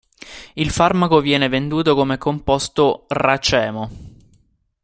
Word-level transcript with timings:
Il 0.55 0.71
farmaco 0.71 1.21
viene 1.21 1.47
venduto 1.47 1.93
come 1.93 2.17
composto 2.17 3.05
racemo. 3.07 3.89